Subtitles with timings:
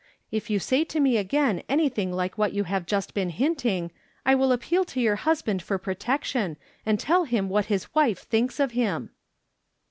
[0.31, 3.91] If you say to me again anything like what you have just been hinting
[4.25, 8.23] I will ap peal to your husband for protection, and tell him what his wife
[8.23, 9.11] thinks of him